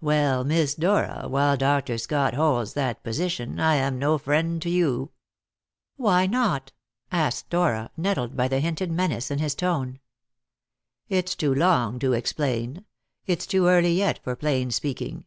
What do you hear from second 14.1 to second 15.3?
for plain speaking.